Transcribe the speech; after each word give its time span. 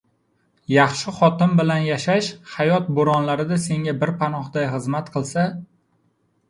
Yaxshi 0.75 1.13
xotin 1.17 1.53
bilan 1.59 1.85
yashash— 1.89 2.31
hayot 2.55 2.91
bo‘ronlarida 3.01 3.61
senga 3.69 3.97
bir 4.05 4.17
panohday 4.25 4.69
xizmat 4.75 5.15
qilsa 5.19 5.47